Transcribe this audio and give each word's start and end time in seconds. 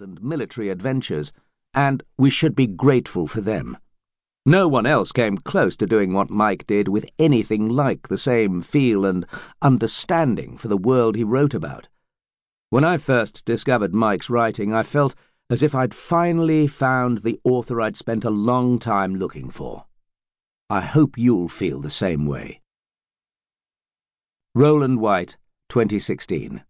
and 0.00 0.22
military 0.22 0.68
adventures, 0.68 1.32
and 1.72 2.02
we 2.18 2.28
should 2.28 2.54
be 2.54 2.66
grateful 2.66 3.26
for 3.26 3.40
them. 3.40 3.78
No 4.44 4.68
one 4.68 4.86
else 4.86 5.12
came 5.12 5.38
close 5.38 5.76
to 5.76 5.86
doing 5.86 6.12
what 6.12 6.28
Mike 6.28 6.66
did 6.66 6.88
with 6.88 7.10
anything 7.18 7.68
like 7.68 8.08
the 8.08 8.18
same 8.18 8.60
feel 8.60 9.06
and 9.06 9.24
understanding 9.62 10.58
for 10.58 10.68
the 10.68 10.76
world 10.76 11.16
he 11.16 11.24
wrote 11.24 11.54
about. 11.54 11.88
When 12.68 12.84
I 12.84 12.96
first 12.96 13.44
discovered 13.44 13.94
Mike's 13.94 14.28
writing, 14.28 14.74
I 14.74 14.82
felt 14.82 15.14
as 15.48 15.62
if 15.62 15.74
I'd 15.74 15.94
finally 15.94 16.66
found 16.66 17.18
the 17.18 17.40
author 17.44 17.80
I'd 17.80 17.96
spent 17.96 18.24
a 18.24 18.30
long 18.30 18.78
time 18.78 19.14
looking 19.14 19.48
for. 19.48 19.86
I 20.68 20.80
hope 20.80 21.16
you'll 21.16 21.48
feel 21.48 21.80
the 21.80 21.90
same 21.90 22.26
way. 22.26 22.60
Roland 24.54 25.00
White, 25.00 25.36
2016. 25.68 26.62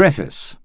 Preface 0.00 0.56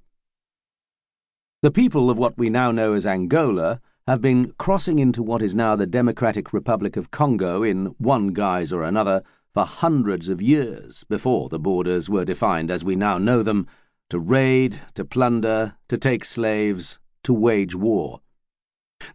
The 1.62 1.70
people 1.70 2.10
of 2.10 2.18
what 2.18 2.38
we 2.38 2.50
now 2.50 2.72
know 2.72 2.94
as 2.94 3.06
Angola 3.06 3.82
have 4.08 4.22
been 4.22 4.54
crossing 4.58 4.98
into 4.98 5.22
what 5.22 5.42
is 5.42 5.54
now 5.54 5.76
the 5.76 5.86
Democratic 5.86 6.54
Republic 6.54 6.96
of 6.96 7.12
Congo 7.12 7.62
in 7.62 7.88
one 7.98 8.30
guise 8.30 8.72
or 8.72 8.82
another 8.82 9.24
for 9.54 9.66
hundreds 9.66 10.30
of 10.30 10.42
years 10.42 11.04
before 11.10 11.50
the 11.50 11.60
borders 11.60 12.10
were 12.10 12.24
defined 12.24 12.72
as 12.72 12.86
we 12.86 12.96
now 12.96 13.18
know 13.18 13.44
them 13.44 13.68
to 14.10 14.20
raid, 14.20 14.80
to 14.94 15.04
plunder, 15.04 15.76
to 15.90 15.98
take 15.98 16.24
slaves, 16.24 16.98
to 17.26 17.34
wage 17.34 17.76
war. 17.76 18.22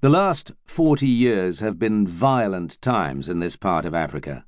The 0.02 0.10
last 0.10 0.52
forty 0.66 1.08
years 1.08 1.60
have 1.60 1.78
been 1.78 2.06
violent 2.06 2.78
times 2.82 3.30
in 3.30 3.38
this 3.38 3.56
part 3.56 3.86
of 3.86 3.94
Africa. 3.94 4.44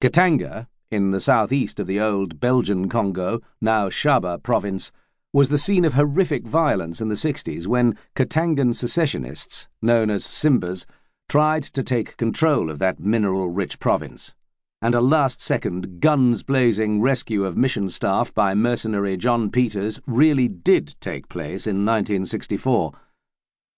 Katanga, 0.00 0.68
in 0.90 1.10
the 1.10 1.20
southeast 1.20 1.78
of 1.78 1.86
the 1.86 2.00
old 2.00 2.40
Belgian 2.40 2.88
Congo, 2.88 3.42
now 3.60 3.90
Shaba 3.90 4.42
province, 4.42 4.90
was 5.34 5.48
the 5.48 5.56
scene 5.56 5.86
of 5.86 5.94
horrific 5.94 6.46
violence 6.46 7.00
in 7.00 7.08
the 7.08 7.14
60s 7.14 7.66
when 7.66 7.96
Katangan 8.14 8.76
secessionists, 8.76 9.66
known 9.80 10.10
as 10.10 10.24
Simbas, 10.24 10.84
tried 11.26 11.62
to 11.62 11.82
take 11.82 12.18
control 12.18 12.70
of 12.70 12.78
that 12.80 13.00
mineral 13.00 13.48
rich 13.48 13.80
province. 13.80 14.34
And 14.82 14.94
a 14.94 15.00
last 15.00 15.40
second, 15.40 16.00
guns 16.00 16.42
blazing 16.42 17.00
rescue 17.00 17.44
of 17.44 17.56
mission 17.56 17.88
staff 17.88 18.34
by 18.34 18.52
mercenary 18.52 19.16
John 19.16 19.50
Peters 19.50 20.02
really 20.06 20.48
did 20.48 20.96
take 21.00 21.30
place 21.30 21.66
in 21.66 21.86
1964. 21.86 22.92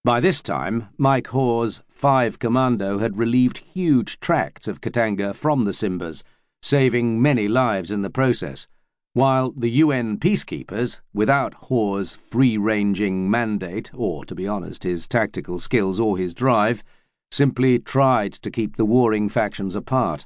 By 0.03 0.19
this 0.19 0.41
time, 0.41 0.89
Mike 0.97 1.27
Hoare's 1.27 1.83
5 1.87 2.37
Commando 2.37 2.97
had 2.97 3.17
relieved 3.17 3.59
huge 3.59 4.19
tracts 4.19 4.67
of 4.67 4.81
Katanga 4.81 5.33
from 5.33 5.63
the 5.63 5.71
Simbas, 5.71 6.21
saving 6.61 7.21
many 7.21 7.47
lives 7.47 7.91
in 7.91 8.01
the 8.01 8.09
process 8.09 8.67
while 9.15 9.51
the 9.51 9.69
UN 9.69 10.17
peacekeepers, 10.17 10.99
without 11.13 11.53
Hoare's 11.53 12.13
free 12.13 12.57
ranging 12.57 13.31
mandate, 13.31 13.89
or, 13.93 14.25
to 14.25 14.35
be 14.35 14.45
honest, 14.45 14.83
his 14.83 15.07
tactical 15.07 15.57
skills 15.57 16.01
or 16.01 16.17
his 16.17 16.33
drive, 16.33 16.83
simply 17.31 17.79
tried 17.79 18.33
to 18.33 18.51
keep 18.51 18.75
the 18.75 18.83
warring 18.83 19.29
factions 19.29 19.73
apart. 19.73 20.25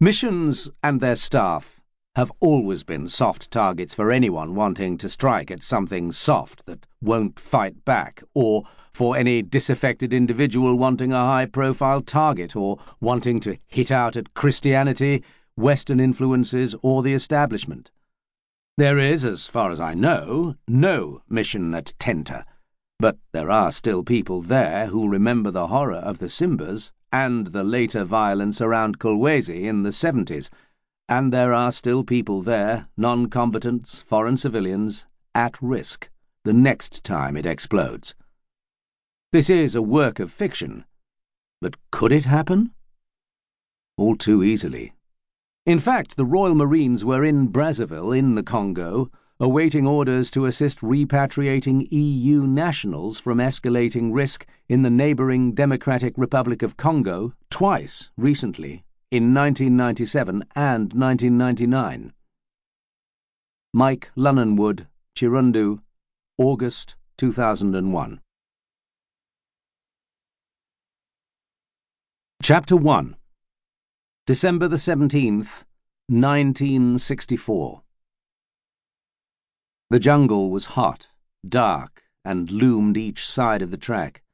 Missions 0.00 0.70
and 0.84 1.00
their 1.00 1.16
staff 1.16 1.80
have 2.14 2.30
always 2.38 2.84
been 2.84 3.08
soft 3.08 3.50
targets 3.50 3.92
for 3.92 4.12
anyone 4.12 4.54
wanting 4.54 4.96
to 4.98 5.08
strike 5.08 5.50
at 5.50 5.64
something 5.64 6.12
soft 6.12 6.64
that 6.66 6.86
won't 7.02 7.40
fight 7.40 7.84
back, 7.84 8.22
or 8.34 8.62
for 8.94 9.16
any 9.16 9.42
disaffected 9.42 10.12
individual 10.12 10.76
wanting 10.76 11.12
a 11.12 11.18
high 11.18 11.46
profile 11.46 12.00
target 12.00 12.54
or 12.54 12.78
wanting 13.00 13.40
to 13.40 13.58
hit 13.66 13.90
out 13.90 14.16
at 14.16 14.32
Christianity 14.34 15.24
Western 15.56 16.00
influences, 16.00 16.74
or 16.82 17.02
the 17.02 17.14
establishment. 17.14 17.90
There 18.76 18.98
is, 18.98 19.24
as 19.24 19.46
far 19.46 19.70
as 19.70 19.80
I 19.80 19.94
know, 19.94 20.56
no 20.68 21.22
mission 21.28 21.74
at 21.74 21.94
Tenta, 21.98 22.44
but 22.98 23.18
there 23.32 23.50
are 23.50 23.72
still 23.72 24.02
people 24.02 24.42
there 24.42 24.86
who 24.86 25.08
remember 25.08 25.50
the 25.50 25.68
horror 25.68 25.96
of 25.96 26.18
the 26.18 26.28
Simbas 26.28 26.92
and 27.12 27.48
the 27.48 27.64
later 27.64 28.04
violence 28.04 28.60
around 28.60 28.98
Kolwezi 28.98 29.64
in 29.64 29.82
the 29.82 29.90
70s, 29.90 30.50
and 31.08 31.32
there 31.32 31.54
are 31.54 31.72
still 31.72 32.04
people 32.04 32.42
there, 32.42 32.88
non 32.96 33.28
combatants, 33.28 34.00
foreign 34.00 34.36
civilians, 34.36 35.06
at 35.34 35.60
risk 35.62 36.10
the 36.46 36.52
next 36.52 37.02
time 37.02 37.36
it 37.36 37.44
explodes. 37.44 38.14
This 39.32 39.50
is 39.50 39.74
a 39.74 39.82
work 39.82 40.20
of 40.20 40.32
fiction, 40.32 40.84
but 41.60 41.76
could 41.90 42.12
it 42.12 42.24
happen? 42.24 42.70
All 43.96 44.16
too 44.16 44.44
easily. 44.44 44.92
In 45.66 45.80
fact, 45.80 46.16
the 46.16 46.24
Royal 46.24 46.54
Marines 46.54 47.04
were 47.04 47.24
in 47.24 47.48
Brazzaville, 47.48 48.16
in 48.16 48.36
the 48.36 48.44
Congo, 48.44 49.10
awaiting 49.40 49.84
orders 49.84 50.30
to 50.30 50.46
assist 50.46 50.78
repatriating 50.78 51.88
EU 51.90 52.46
nationals 52.46 53.18
from 53.18 53.38
escalating 53.38 54.14
risk 54.14 54.46
in 54.68 54.82
the 54.82 54.90
neighbouring 54.90 55.54
Democratic 55.54 56.14
Republic 56.16 56.62
of 56.62 56.76
Congo 56.76 57.32
twice 57.50 58.12
recently, 58.16 58.84
in 59.10 59.34
1997 59.34 60.44
and 60.54 60.92
1999. 60.92 62.12
Mike 63.74 64.12
Lunnon-Wood, 64.14 64.86
Chirundu, 65.16 65.80
August 66.38 66.94
2001. 67.16 68.20
Chapter 72.40 72.76
1 72.76 73.16
December 74.26 74.66
the 74.66 74.74
17th, 74.74 75.62
1964. 76.08 77.82
The 79.90 80.00
jungle 80.00 80.50
was 80.50 80.66
hot, 80.74 81.06
dark, 81.48 82.02
and 82.24 82.50
loomed 82.50 82.96
each 82.96 83.24
side 83.24 83.62
of 83.62 83.70
the 83.70 83.76
track. 83.76 84.24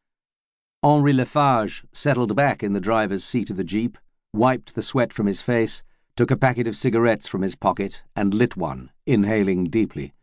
Henri 0.83 1.13
Lafarge 1.13 1.85
settled 1.93 2.35
back 2.35 2.63
in 2.63 2.73
the 2.73 2.81
driver's 2.81 3.23
seat 3.23 3.51
of 3.51 3.59
the 3.59 3.65
jeep, 3.65 3.99
wiped 4.33 4.75
the 4.75 4.83
sweat 4.83 5.13
from 5.13 5.27
his 5.27 5.43
face, 5.43 5.83
took 6.17 6.31
a 6.31 6.39
packet 6.39 6.67
of 6.67 6.75
cigarettes 6.75 7.29
from 7.29 7.43
his 7.43 7.55
pocket, 7.55 8.03
and 8.17 8.33
lit 8.33 8.57
one, 8.57 8.91
inhaling 9.05 9.65
deeply. 9.65 10.15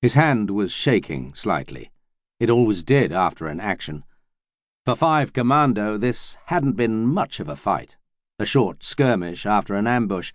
His 0.00 0.14
hand 0.14 0.52
was 0.52 0.70
shaking 0.70 1.34
slightly. 1.34 1.90
It 2.38 2.50
always 2.50 2.84
did 2.84 3.10
after 3.10 3.48
an 3.48 3.58
action. 3.58 4.04
For 4.84 4.94
Five 4.94 5.32
Commando, 5.32 5.96
this 5.96 6.38
hadn't 6.46 6.76
been 6.76 7.04
much 7.04 7.40
of 7.40 7.48
a 7.48 7.56
fight 7.56 7.96
a 8.38 8.46
short 8.46 8.84
skirmish 8.84 9.46
after 9.46 9.74
an 9.74 9.86
ambush, 9.86 10.32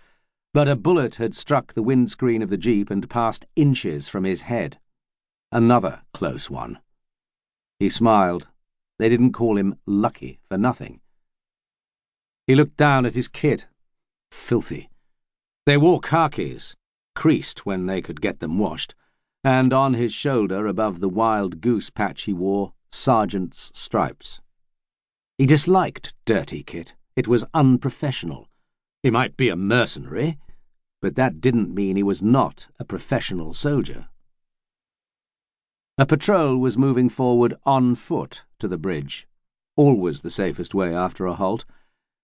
but 0.54 0.68
a 0.68 0.76
bullet 0.76 1.16
had 1.16 1.34
struck 1.34 1.74
the 1.74 1.84
windscreen 1.84 2.42
of 2.42 2.50
the 2.50 2.58
jeep 2.58 2.90
and 2.90 3.10
passed 3.10 3.46
inches 3.56 4.08
from 4.08 4.24
his 4.24 4.44
head. 4.44 4.80
Another 5.52 6.02
close 6.14 6.50
one. 6.50 6.80
He 7.80 7.90
smiled. 7.90 8.48
They 9.00 9.10
didn't 9.10 9.34
call 9.34 9.58
him 9.58 9.76
lucky 9.86 10.40
for 10.50 10.58
nothing. 10.58 11.00
He 12.48 12.56
looked 12.56 12.78
down 12.78 13.06
at 13.06 13.16
his 13.16 13.28
kit. 13.28 13.68
Filthy. 14.32 14.90
They 15.66 15.78
wore 15.78 16.00
khakis, 16.00 16.76
creased 17.16 17.66
when 17.66 17.86
they 17.86 18.02
could 18.02 18.22
get 18.22 18.40
them 18.40 18.58
washed, 18.58 18.96
and 19.44 19.74
on 19.74 19.94
his 19.94 20.14
shoulder, 20.14 20.68
above 20.68 21.00
the 21.00 21.10
wild 21.10 21.62
goose 21.62 21.90
patch 21.90 22.24
he 22.24 22.34
wore, 22.34 22.74
sergeant's 22.92 23.72
stripes. 23.74 24.42
He 25.38 25.46
disliked 25.46 26.14
dirty 26.26 26.64
kit. 26.64 26.96
It 27.22 27.28
was 27.28 27.46
unprofessional. 27.54 28.50
He 29.04 29.12
might 29.12 29.38
be 29.38 29.50
a 29.50 29.56
mercenary, 29.56 30.40
but 31.04 31.14
that 31.18 31.40
didn't 31.40 31.72
mean 31.72 31.96
he 31.96 32.02
was 32.02 32.24
not 32.24 32.66
a 32.80 32.84
professional 32.84 33.54
soldier. 33.54 34.08
A 36.00 36.08
patrol 36.08 36.58
was 36.58 36.80
moving 36.80 37.10
forward 37.10 37.54
on 37.64 37.94
foot 37.94 38.44
to 38.58 38.68
the 38.68 38.80
bridge, 38.80 39.28
always 39.76 40.22
the 40.22 40.32
safest 40.32 40.74
way 40.74 40.96
after 40.96 41.28
a 41.28 41.36
halt, 41.36 41.64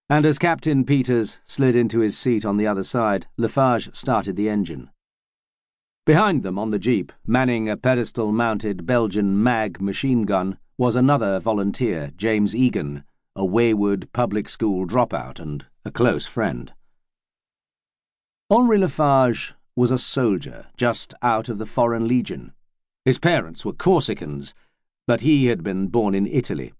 and 0.09 0.25
as 0.25 0.39
Captain 0.39 0.83
Peters 0.83 1.37
slid 1.45 1.75
into 1.75 1.99
his 1.99 2.17
seat 2.17 2.43
on 2.43 2.57
the 2.57 2.65
other 2.65 2.83
side, 2.83 3.27
Lafarge 3.37 3.95
started 3.95 4.35
the 4.35 4.49
engine. 4.49 4.89
Behind 6.07 6.41
them 6.41 6.57
on 6.57 6.71
the 6.71 6.79
jeep, 6.79 7.13
manning 7.27 7.69
a 7.69 7.77
pedestal 7.77 8.31
mounted 8.31 8.87
Belgian 8.87 9.43
mag 9.43 9.79
machine 9.79 10.23
gun, 10.23 10.57
was 10.75 10.95
another 10.95 11.39
volunteer, 11.39 12.13
James 12.17 12.55
Egan, 12.55 13.03
a 13.37 13.45
wayward 13.45 14.11
public 14.13 14.49
school 14.49 14.87
dropout 14.87 15.39
and 15.39 15.67
a 15.85 15.91
close 15.91 16.25
friend. 16.25 16.73
Henri 18.49 18.79
Lafarge 18.79 19.53
was 19.75 19.91
a 19.91 19.99
soldier 19.99 20.65
just 20.75 21.13
out 21.21 21.47
of 21.47 21.59
the 21.59 21.65
Foreign 21.67 22.07
Legion. 22.07 22.51
His 23.05 23.19
parents 23.19 23.63
were 23.63 23.73
Corsicans, 23.73 24.55
but 25.05 25.21
he 25.21 25.45
had 25.45 25.61
been 25.61 25.87
born 25.87 26.15
in 26.15 26.25
Italy. 26.25 26.73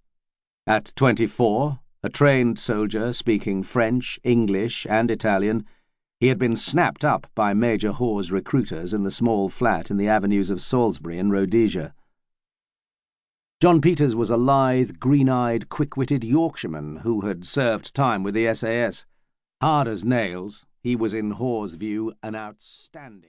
At 0.66 0.92
24, 0.96 1.80
a 2.02 2.10
trained 2.10 2.58
soldier 2.58 3.14
speaking 3.14 3.62
French, 3.62 4.20
English, 4.24 4.88
and 4.90 5.12
Italian, 5.12 5.64
he 6.20 6.28
had 6.28 6.40
been 6.40 6.58
snapped 6.58 7.06
up 7.06 7.28
by 7.36 7.54
Major 7.54 7.92
Hoare's 7.92 8.32
recruiters 8.32 8.96
in 8.96 9.04
the 9.04 9.12
small 9.12 9.48
flat 9.48 9.92
in 9.92 9.98
the 9.98 10.08
avenues 10.08 10.50
of 10.50 10.60
Salisbury 10.60 11.20
and 11.20 11.32
Rhodesia. 11.32 11.94
John 13.60 13.82
Peters 13.82 14.16
was 14.16 14.30
a 14.30 14.38
lithe, 14.38 15.00
green 15.00 15.28
eyed, 15.28 15.68
quick 15.68 15.98
witted 15.98 16.24
Yorkshireman 16.24 16.98
who 16.98 17.22
had 17.22 17.44
served 17.44 17.96
time 17.96 18.22
with 18.22 18.36
the 18.36 18.54
SAS. 18.54 19.06
Hard 19.60 19.88
as 19.88 20.06
nails, 20.06 20.64
he 20.84 20.96
was 20.96 21.12
in 21.12 21.32
Hoare's 21.32 21.74
view 21.74 22.14
an 22.22 22.36
outstanding. 22.36 23.24